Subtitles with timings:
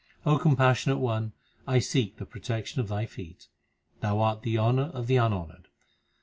[0.25, 1.33] O Compassionate One,
[1.67, 3.49] I seek the protection of Thy feet;
[3.99, 5.67] Thou art the honour of the unhonoured.